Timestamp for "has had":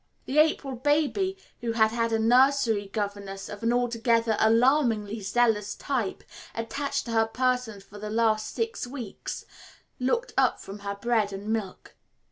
1.73-2.11